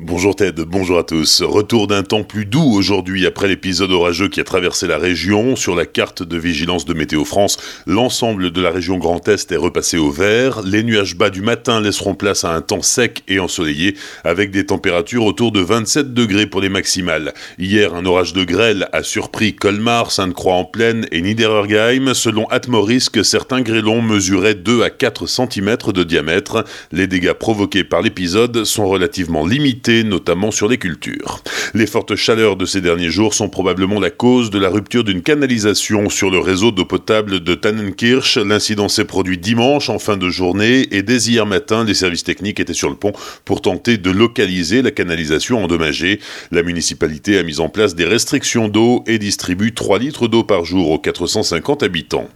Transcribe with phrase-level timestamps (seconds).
[0.00, 1.40] Bonjour Ted, bonjour à tous.
[1.40, 5.54] Retour d'un temps plus doux aujourd'hui après l'épisode orageux qui a traversé la région.
[5.54, 9.56] Sur la carte de vigilance de Météo France, l'ensemble de la région Grand Est est
[9.56, 10.62] repassé au vert.
[10.62, 13.94] Les nuages bas du matin laisseront place à un temps sec et ensoleillé
[14.24, 17.32] avec des températures autour de 27 degrés pour les maximales.
[17.60, 22.14] Hier, un orage de grêle a surpris Colmar, Sainte-Croix-en-Plaine et Niederergheim.
[22.14, 26.64] Selon Atmorisk, certains grêlons mesuraient 2 à 4 cm de diamètre.
[26.90, 31.42] Les dégâts provoqués par l'épisode sont relativement limités notamment sur les cultures.
[31.74, 35.22] Les fortes chaleurs de ces derniers jours sont probablement la cause de la rupture d'une
[35.22, 38.38] canalisation sur le réseau d'eau potable de Tannenkirch.
[38.38, 42.60] L'incident s'est produit dimanche en fin de journée et dès hier matin, les services techniques
[42.60, 43.12] étaient sur le pont
[43.44, 46.20] pour tenter de localiser la canalisation endommagée.
[46.50, 50.64] La municipalité a mis en place des restrictions d'eau et distribue 3 litres d'eau par
[50.64, 52.28] jour aux 450 habitants.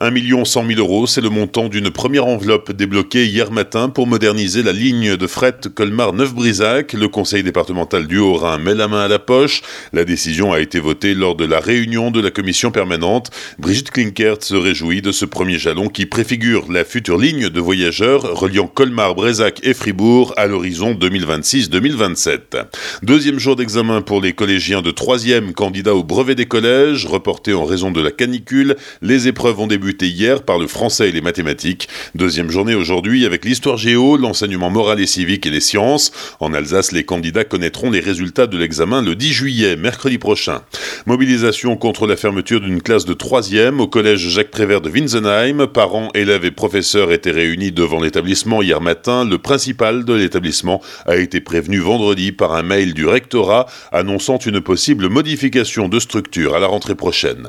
[0.00, 4.06] 1 million 100 000 euros, c'est le montant d'une première enveloppe débloquée hier matin pour
[4.06, 9.08] moderniser la ligne de fret Colmar-Neuf-Brisac le conseil départemental du Haut-Rhin met la main à
[9.08, 9.62] la poche.
[9.92, 13.30] La décision a été votée lors de la réunion de la commission permanente.
[13.58, 18.22] Brigitte Klinkert se réjouit de ce premier jalon qui préfigure la future ligne de voyageurs
[18.38, 22.64] reliant Colmar, Brézac et Fribourg à l'horizon 2026-2027.
[23.02, 27.64] Deuxième jour d'examen pour les collégiens de troisième candidats au brevet des collèges, reportés en
[27.64, 28.76] raison de la canicule.
[29.02, 31.88] Les épreuves ont débuté hier par le français et les mathématiques.
[32.14, 36.12] Deuxième journée aujourd'hui avec l'histoire géo, l'enseignement moral et civique et les sciences.
[36.40, 40.62] En Alsace, les candidats connaîtront les résultats de l'examen le 10 juillet, mercredi prochain.
[41.06, 45.66] Mobilisation contre la fermeture d'une classe de 3e au collège Jacques Prévert de Winsenheim.
[45.66, 49.24] Parents, élèves et professeurs étaient réunis devant l'établissement hier matin.
[49.24, 54.60] Le principal de l'établissement a été prévenu vendredi par un mail du rectorat annonçant une
[54.60, 57.48] possible modification de structure à la rentrée prochaine.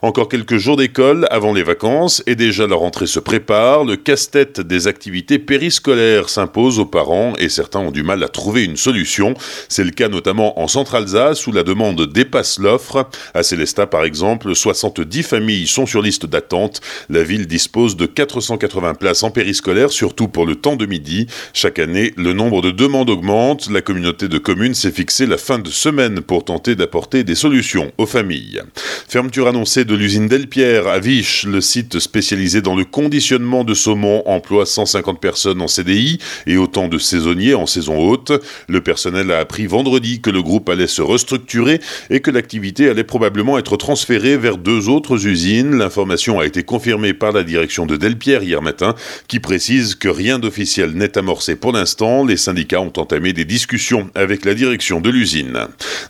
[0.00, 3.84] Encore quelques jours d'école avant les vacances et déjà la rentrée se prépare.
[3.84, 8.64] Le casse-tête des activités périscolaires s'impose aux parents et certains ont du mal à trouver
[8.64, 9.34] une solution.
[9.68, 13.08] C'est le cas notamment en Centre-Alsace où la demande dépasse l'offre.
[13.34, 16.80] À Célestat, par exemple, 70 familles sont sur liste d'attente.
[17.08, 21.26] La ville dispose de 480 places en périscolaire, surtout pour le temps de midi.
[21.54, 23.68] Chaque année, le nombre de demandes augmente.
[23.68, 27.90] La communauté de communes s'est fixée la fin de semaine pour tenter d'apporter des solutions
[27.98, 28.62] aux familles.
[29.08, 34.22] Fermeture annoncée de l'usine Delpierre à Viche, le site spécialisé dans le conditionnement de saumon
[34.26, 38.32] emploie 150 personnes en CDI et autant de saisonniers en saison haute.
[38.68, 43.02] Le personnel a appris vendredi que le groupe allait se restructurer et que l'activité allait
[43.02, 45.78] probablement être transférée vers deux autres usines.
[45.78, 48.94] L'information a été confirmée par la direction de Delpierre hier matin,
[49.26, 52.26] qui précise que rien d'officiel n'est amorcé pour l'instant.
[52.26, 55.58] Les syndicats ont entamé des discussions avec la direction de l'usine.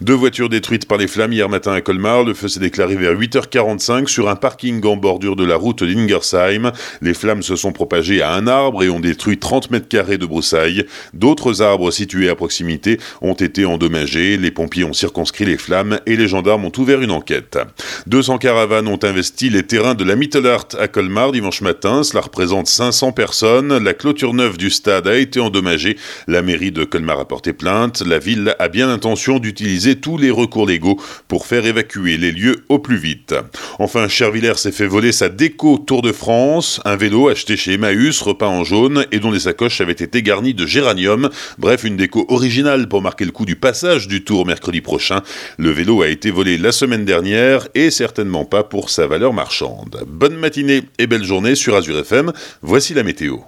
[0.01, 2.25] Deux voitures détruites par les flammes hier matin à Colmar.
[2.25, 3.15] Le feu s'est déclaré vers
[3.77, 6.73] 8h45 sur un parking en bordure de la route d'Ingersheim.
[7.03, 10.27] Les flammes se sont propagées à un arbre et ont détruit 30 mètres carrés de
[10.27, 10.87] broussailles.
[11.15, 16.17] D'autres arbres situés à proximité ont été endommagés, les pompiers ont circonscrit les flammes et
[16.17, 17.59] les gendarmes ont ouvert une enquête.
[18.07, 22.67] 200 caravanes ont investi les terrains de la Mittelart à Colmar dimanche matin, cela représente
[22.67, 25.97] 500 personnes, la clôture neuve du stade a été endommagée,
[26.27, 30.31] la mairie de Colmar a porté plainte, la ville a bien l'intention d'utiliser tous les
[30.31, 33.35] recours légaux pour faire évacuer les lieux au plus vite.
[33.79, 38.21] Enfin, Chervillers s'est fait voler sa déco Tour de France, un vélo acheté chez Emmaüs,
[38.21, 42.27] repeint en jaune et dont les sacoches avaient été garnies de géranium, bref une déco
[42.29, 45.23] original pour marquer le coup du passage du Tour mercredi prochain.
[45.59, 50.05] Le vélo a été volé la semaine dernière et certainement pas pour sa valeur marchande.
[50.07, 52.33] Bonne matinée et belle journée sur Azure FM.
[52.63, 53.39] Voici la météo.